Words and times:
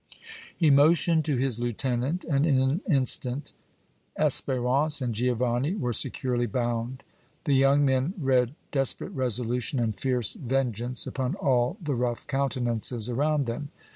He 0.57 0.71
motioned 0.71 1.25
to 1.25 1.37
his 1.37 1.59
lieutenant 1.59 2.23
and 2.23 2.43
in 2.43 2.59
an 2.59 2.81
instant 2.89 3.53
Espérance 4.17 4.99
and 4.99 5.13
Giovanni 5.13 5.75
were 5.75 5.93
securely 5.93 6.47
bound. 6.47 7.03
The 7.43 7.53
young 7.53 7.85
men 7.85 8.15
read 8.17 8.55
desperate 8.71 9.11
resolution 9.11 9.79
and 9.79 9.95
fierce 9.95 10.33
vengeance 10.33 11.05
upon 11.05 11.35
all 11.35 11.77
the 11.79 11.93
rough 11.93 12.25
countenances 12.25 13.09
around 13.11 13.45
them. 13.45 13.69